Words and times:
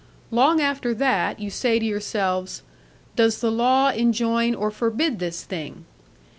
Long 0.31 0.59
after 0.59 0.95
that, 0.95 1.39
you 1.39 1.51
say 1.51 1.77
to 1.77 1.85
yourselves, 1.85 2.63
"does 3.15 3.39
the 3.39 3.51
law 3.51 3.89
enjoin 3.91 4.55
or 4.55 4.71
forbid 4.71 5.19
this 5.19 5.43
thing?" 5.43 5.85